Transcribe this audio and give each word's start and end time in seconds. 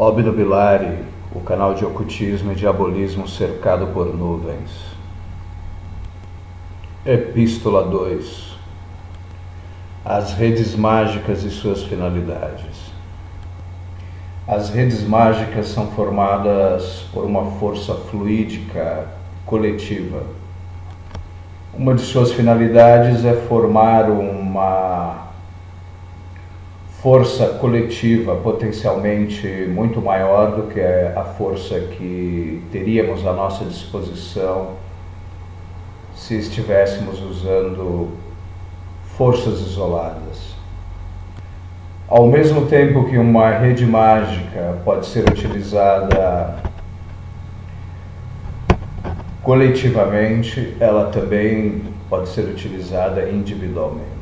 Obnubilare, 0.00 0.96
o 1.34 1.40
canal 1.40 1.74
de 1.74 1.84
ocultismo 1.84 2.52
e 2.52 2.54
diabolismo 2.54 3.26
cercado 3.26 3.88
por 3.88 4.06
nuvens. 4.14 4.70
Epístola 7.04 7.82
2 7.82 8.56
As 10.04 10.34
redes 10.34 10.76
mágicas 10.76 11.42
e 11.42 11.50
suas 11.50 11.82
finalidades. 11.82 12.92
As 14.46 14.70
redes 14.70 15.02
mágicas 15.02 15.66
são 15.66 15.88
formadas 15.88 17.06
por 17.12 17.24
uma 17.24 17.50
força 17.58 17.92
fluídica 17.92 19.08
coletiva. 19.44 20.22
Uma 21.74 21.96
de 21.96 22.02
suas 22.02 22.30
finalidades 22.30 23.24
é 23.24 23.34
formar 23.34 24.08
uma 24.08 25.27
força 27.02 27.46
coletiva 27.60 28.34
potencialmente 28.34 29.46
muito 29.68 30.02
maior 30.02 30.56
do 30.56 30.62
que 30.64 30.80
a 30.80 31.22
força 31.22 31.78
que 31.78 32.62
teríamos 32.72 33.24
à 33.24 33.32
nossa 33.32 33.64
disposição 33.64 34.72
se 36.12 36.36
estivéssemos 36.36 37.20
usando 37.22 38.08
forças 39.16 39.60
isoladas. 39.60 40.56
Ao 42.08 42.26
mesmo 42.26 42.66
tempo 42.66 43.04
que 43.08 43.16
uma 43.16 43.50
rede 43.50 43.86
mágica 43.86 44.78
pode 44.84 45.06
ser 45.06 45.28
utilizada 45.28 46.56
coletivamente, 49.42 50.76
ela 50.80 51.10
também 51.10 51.82
pode 52.10 52.28
ser 52.30 52.46
utilizada 52.46 53.30
individualmente. 53.30 54.17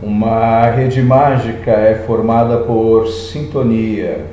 Uma 0.00 0.66
rede 0.70 1.02
mágica 1.02 1.70
é 1.70 1.94
formada 2.06 2.58
por 2.58 3.06
sintonia. 3.08 4.26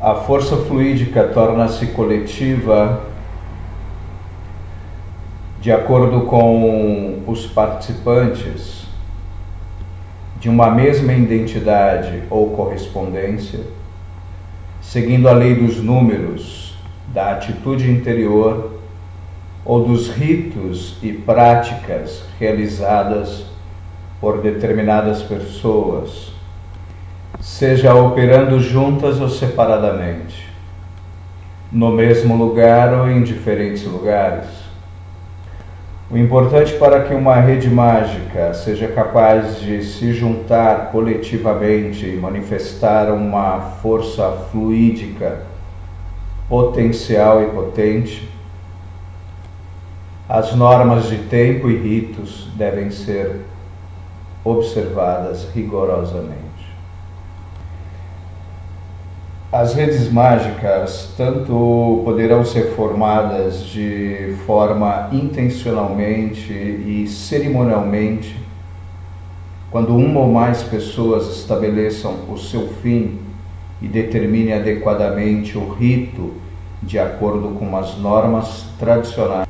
A 0.00 0.14
força 0.14 0.56
fluídica 0.56 1.24
torna-se 1.24 1.86
coletiva 1.88 3.00
de 5.60 5.72
acordo 5.72 6.22
com 6.26 7.22
os 7.26 7.46
participantes 7.46 8.86
de 10.38 10.48
uma 10.48 10.70
mesma 10.70 11.12
identidade 11.12 12.22
ou 12.30 12.50
correspondência, 12.50 13.60
seguindo 14.80 15.28
a 15.28 15.32
lei 15.32 15.56
dos 15.56 15.78
números, 15.82 16.78
da 17.08 17.32
atitude 17.32 17.90
interior 17.90 18.75
ou 19.66 19.82
dos 19.84 20.08
ritos 20.08 20.96
e 21.02 21.12
práticas 21.12 22.22
realizadas 22.38 23.44
por 24.20 24.40
determinadas 24.40 25.22
pessoas, 25.22 26.30
seja 27.40 27.92
operando 27.94 28.60
juntas 28.60 29.20
ou 29.20 29.28
separadamente, 29.28 30.48
no 31.72 31.90
mesmo 31.90 32.36
lugar 32.36 32.94
ou 32.94 33.10
em 33.10 33.24
diferentes 33.24 33.84
lugares. 33.84 34.46
O 36.08 36.16
importante 36.16 36.72
para 36.74 37.02
que 37.02 37.12
uma 37.12 37.34
rede 37.34 37.68
mágica 37.68 38.54
seja 38.54 38.86
capaz 38.86 39.60
de 39.60 39.82
se 39.82 40.12
juntar 40.12 40.92
coletivamente 40.92 42.06
e 42.06 42.16
manifestar 42.16 43.10
uma 43.10 43.60
força 43.82 44.30
fluídica 44.52 45.40
potencial 46.48 47.42
e 47.42 47.46
potente 47.46 48.35
as 50.28 50.52
normas 50.54 51.08
de 51.08 51.18
tempo 51.18 51.70
e 51.70 51.76
ritos 51.76 52.48
devem 52.56 52.90
ser 52.90 53.42
observadas 54.44 55.46
rigorosamente. 55.54 56.36
As 59.52 59.74
redes 59.74 60.10
mágicas 60.10 61.14
tanto 61.16 62.02
poderão 62.04 62.44
ser 62.44 62.74
formadas 62.74 63.60
de 63.60 64.34
forma 64.44 65.08
intencionalmente 65.12 66.52
e 66.52 67.06
cerimonialmente, 67.08 68.36
quando 69.70 69.96
uma 69.96 70.20
ou 70.20 70.32
mais 70.32 70.62
pessoas 70.64 71.36
estabeleçam 71.36 72.16
o 72.28 72.36
seu 72.36 72.68
fim 72.82 73.20
e 73.80 73.86
determine 73.86 74.52
adequadamente 74.52 75.56
o 75.56 75.68
rito 75.68 76.34
de 76.82 76.98
acordo 76.98 77.50
com 77.58 77.76
as 77.76 77.96
normas 77.96 78.66
tradicionais 78.78 79.45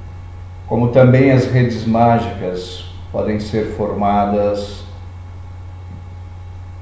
como 0.67 0.89
também 0.89 1.31
as 1.31 1.47
redes 1.47 1.87
mágicas 1.87 2.85
podem 3.13 3.39
ser 3.39 3.75
formadas 3.77 4.85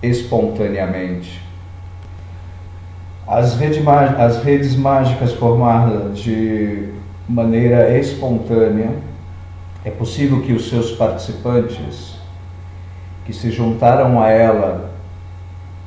espontaneamente. 0.02 1.42
As, 3.26 3.56
rede, 3.56 3.82
as 4.18 4.42
redes 4.42 4.76
mágicas 4.76 5.32
formadas 5.32 6.18
de 6.18 6.92
maneira 7.28 7.96
espontânea, 7.98 8.90
é 9.84 9.90
possível 9.90 10.42
que 10.42 10.52
os 10.52 10.68
seus 10.68 10.92
participantes 10.92 12.16
que 13.24 13.32
se 13.32 13.50
juntaram 13.50 14.22
a 14.22 14.30
ela 14.30 14.90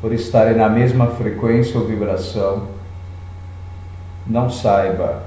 por 0.02 0.14
estarem 0.14 0.56
na 0.56 0.70
mesma 0.70 1.08
frequência 1.08 1.80
ou 1.80 1.86
vibração 1.86 2.68
não 4.26 4.50
saiba 4.50 5.24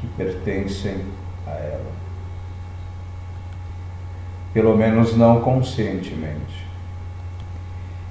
que 0.00 0.06
pertencem 0.08 0.96
a 1.46 1.50
ela. 1.50 1.92
Pelo 4.52 4.76
menos 4.76 5.16
não 5.16 5.40
conscientemente. 5.40 6.66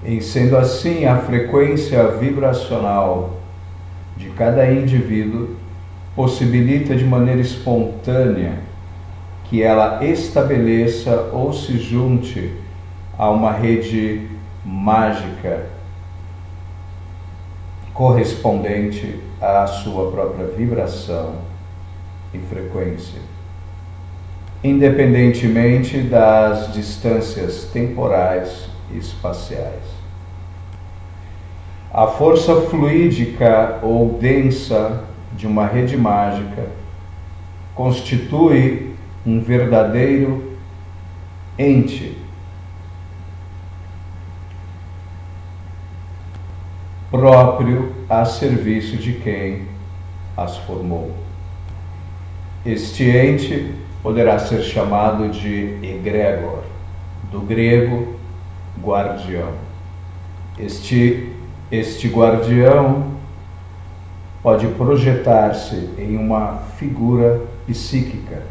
E 0.04 0.20
sendo 0.22 0.58
assim, 0.58 1.06
a 1.06 1.18
frequência 1.18 2.08
vibracional 2.08 3.38
de 4.18 4.30
cada 4.30 4.72
indivíduo 4.72 5.56
possibilita 6.16 6.96
de 6.96 7.06
maneira 7.06 7.40
espontânea 7.40 8.60
que 9.46 9.62
ela 9.62 10.04
estabeleça 10.04 11.30
ou 11.32 11.54
se 11.54 11.78
junte 11.78 12.54
a 13.18 13.30
uma 13.30 13.52
rede 13.52 14.28
mágica 14.66 15.68
correspondente 17.94 19.20
à 19.40 19.68
sua 19.68 20.10
própria 20.12 20.48
vibração 20.48 21.51
e 22.34 22.40
frequência, 22.40 23.20
independentemente 24.64 26.02
das 26.02 26.74
distâncias 26.74 27.66
temporais 27.66 28.70
e 28.92 28.98
espaciais. 28.98 29.84
A 31.94 32.08
força 32.08 32.56
fluídica 32.62 33.80
ou 33.82 34.18
densa 34.18 35.04
de 35.34 35.46
uma 35.46 35.66
rede 35.66 35.98
mágica 35.98 36.68
constitui 37.76 38.96
um 39.26 39.42
verdadeiro 39.42 40.58
ente 41.58 42.18
próprio 47.12 47.94
a 48.10 48.24
serviço 48.24 48.96
de 48.96 49.14
quem 49.14 49.68
as 50.38 50.58
formou. 50.60 51.14
Este 52.64 53.10
ente 53.10 53.74
poderá 54.04 54.38
ser 54.38 54.62
chamado 54.62 55.30
de 55.30 55.80
egregor, 55.82 56.60
do 57.32 57.40
grego 57.42 58.16
guardião. 58.80 59.54
Este, 60.60 61.34
este 61.72 62.08
guardião 62.08 63.08
pode 64.44 64.68
projetar-se 64.68 65.90
em 65.98 66.16
uma 66.16 66.60
figura 66.78 67.42
psíquica. 67.66 68.44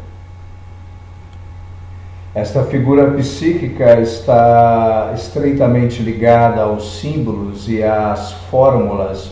Esta 2.35 2.63
figura 2.63 3.11
psíquica 3.11 3.99
está 4.01 5.13
estreitamente 5.15 6.01
ligada 6.01 6.63
aos 6.63 6.99
símbolos 6.99 7.69
e 7.69 7.81
às 7.81 8.33
fórmulas 8.49 9.31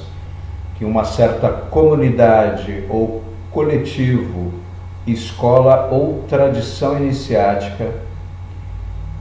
que 0.77 0.85
uma 0.85 1.03
certa 1.03 1.49
comunidade 1.49 2.85
ou 2.89 3.23
coletivo 3.51 4.53
escola 5.11 5.89
ou 5.91 6.23
tradição 6.27 6.97
iniciática 6.97 7.91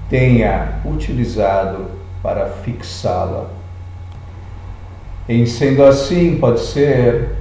tenha 0.08 0.81
utilizado 0.85 1.87
para 2.23 2.46
fixá-la. 2.46 3.46
Em 5.29 5.44
sendo 5.44 5.85
assim, 5.85 6.38
pode 6.38 6.61
ser 6.61 7.37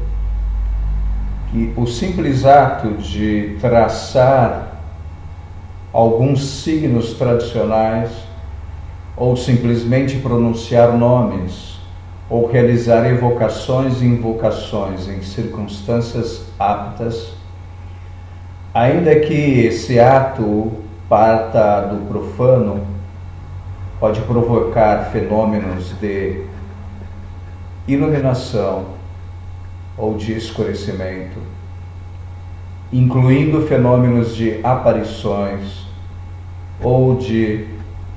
que 1.50 1.74
o 1.78 1.88
simples 1.88 2.46
ato 2.46 2.90
de 2.96 3.58
traçar 3.62 4.74
alguns 5.94 6.46
signos 6.46 7.14
tradicionais 7.14 8.12
ou 9.16 9.38
simplesmente 9.38 10.18
pronunciar 10.18 10.92
nomes 10.98 11.80
ou 12.30 12.46
realizar 12.52 13.06
evocações 13.10 14.02
e 14.02 14.06
invocações 14.06 15.08
em 15.08 15.22
circunstâncias 15.22 16.46
aptas 16.60 17.37
Ainda 18.78 19.20
que 19.22 19.34
esse 19.66 20.00
ato 20.00 20.72
parta 21.10 21.82
do 21.88 22.08
profano, 22.08 22.86
pode 24.00 24.22
provocar 24.22 25.10
fenômenos 25.12 26.00
de 26.00 26.44
iluminação 27.88 28.86
ou 29.98 30.16
de 30.16 30.38
escurecimento, 30.38 31.40
incluindo 32.94 33.66
fenômenos 33.66 34.36
de 34.36 34.60
aparições 34.64 35.88
ou 36.80 37.16
de 37.16 37.66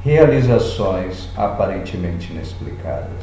realizações 0.05 1.31
aparentemente 1.39 2.35
inexplicadas. 2.35 3.17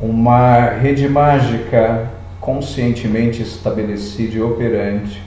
Uma 0.00 0.60
rede 0.60 1.08
mágica 1.08 2.08
conscientemente 2.40 3.42
estabelecida 3.42 4.36
e 4.36 4.42
operante 4.42 5.26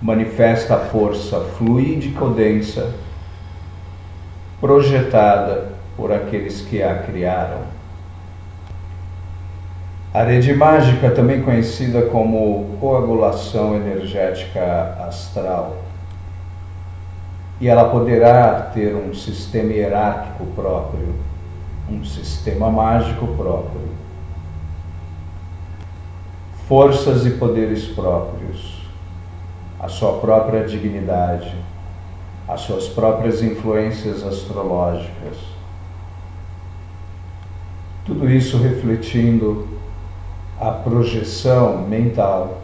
manifesta 0.00 0.76
a 0.76 0.78
força 0.78 1.40
fluídica 1.56 2.24
ou 2.24 2.32
densa 2.32 2.94
projetada 4.60 5.72
por 5.96 6.12
aqueles 6.12 6.60
que 6.60 6.82
a 6.82 7.02
criaram. 7.02 7.62
A 10.14 10.22
rede 10.22 10.54
mágica, 10.54 11.10
também 11.10 11.42
conhecida 11.42 12.02
como 12.02 12.76
coagulação 12.80 13.76
energética 13.76 14.96
astral, 15.06 15.76
e 17.60 17.68
ela 17.68 17.88
poderá 17.90 18.70
ter 18.72 18.94
um 18.94 19.12
sistema 19.12 19.72
hierárquico 19.72 20.46
próprio, 20.54 21.14
um 21.90 22.04
sistema 22.04 22.70
mágico 22.70 23.26
próprio, 23.36 23.88
forças 26.68 27.26
e 27.26 27.30
poderes 27.30 27.86
próprios, 27.86 28.77
a 29.80 29.88
sua 29.88 30.18
própria 30.18 30.64
dignidade, 30.64 31.54
as 32.48 32.60
suas 32.62 32.88
próprias 32.88 33.42
influências 33.42 34.24
astrológicas. 34.24 35.36
Tudo 38.04 38.28
isso 38.28 38.56
refletindo 38.58 39.68
a 40.60 40.70
projeção 40.70 41.86
mental 41.86 42.62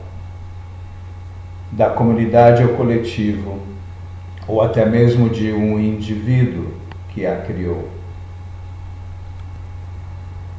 da 1.70 1.90
comunidade 1.90 2.62
ou 2.64 2.76
coletivo, 2.76 3.58
ou 4.46 4.62
até 4.62 4.84
mesmo 4.84 5.28
de 5.28 5.52
um 5.52 5.78
indivíduo 5.78 6.72
que 7.10 7.26
a 7.26 7.36
criou. 7.36 7.88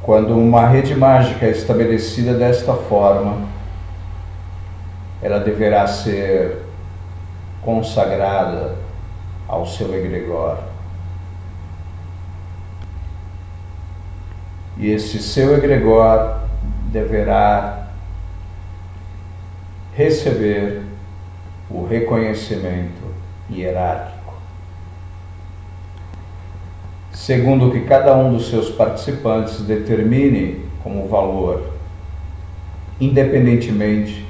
Quando 0.02 0.36
uma 0.36 0.66
rede 0.66 0.94
mágica 0.94 1.46
é 1.46 1.50
estabelecida 1.50 2.32
desta 2.34 2.74
forma, 2.74 3.55
ela 5.22 5.40
deverá 5.40 5.86
ser 5.86 6.62
consagrada 7.62 8.76
ao 9.48 9.66
seu 9.66 9.94
egregor. 9.94 10.58
E 14.76 14.90
este 14.90 15.18
seu 15.18 15.56
egregor 15.56 16.40
deverá 16.92 17.88
receber 19.94 20.82
o 21.70 21.86
reconhecimento 21.86 23.02
hierárquico. 23.50 24.34
Segundo 27.10 27.72
que 27.72 27.80
cada 27.80 28.14
um 28.14 28.34
dos 28.34 28.50
seus 28.50 28.68
participantes 28.68 29.62
determine 29.62 30.66
como 30.82 31.08
valor, 31.08 31.72
independentemente 33.00 34.25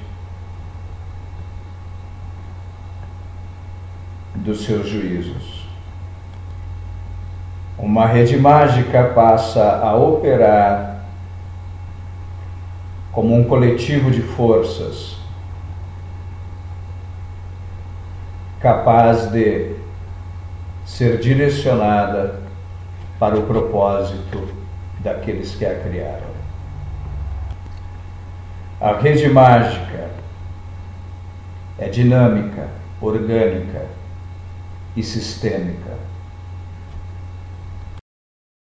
dos 4.47 4.65
seus 4.65 4.89
juízos. 4.89 5.67
Uma 7.77 8.07
rede 8.07 8.39
mágica 8.39 9.05
passa 9.15 9.81
a 9.83 9.95
operar 9.95 11.05
como 13.13 13.35
um 13.35 13.45
coletivo 13.45 14.11
de 14.11 14.23
forças 14.23 15.17
capaz 18.61 19.27
de 19.31 19.75
ser 20.85 21.19
direcionada 21.19 22.41
para 23.19 23.37
o 23.39 23.43
propósito 23.43 24.49
daqueles 25.01 25.55
que 25.55 25.67
a 25.67 25.75
criaram. 25.81 26.37
A 28.81 28.93
rede 28.93 29.29
mágica 29.29 30.11
é 31.79 31.89
dinâmica, 31.89 32.69
orgânica, 33.01 33.87
e 34.97 35.03
sistêmica. 35.03 36.16